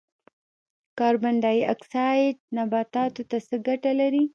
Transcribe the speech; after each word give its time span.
کاربن 0.97 1.35
ډای 1.43 1.59
اکسایډ 1.73 2.35
نباتاتو 2.57 3.21
ته 3.29 3.37
څه 3.47 3.55
ګټه 3.67 3.91
لري؟ 3.99 4.23